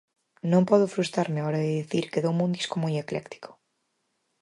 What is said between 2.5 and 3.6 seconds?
disco moi ecléctico.